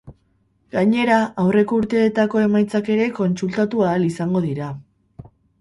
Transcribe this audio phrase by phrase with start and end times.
[0.75, 4.73] Gainera, aurreko urteetako emaitzak ere kontsultatu ahal izango dira.